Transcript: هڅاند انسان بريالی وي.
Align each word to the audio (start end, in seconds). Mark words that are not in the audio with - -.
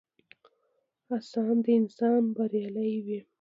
هڅاند 1.07 1.63
انسان 1.79 2.21
بريالی 2.35 2.93
وي. 3.05 3.19